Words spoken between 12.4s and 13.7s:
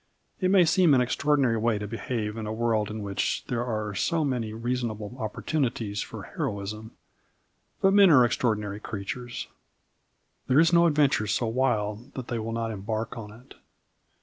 not embark on it.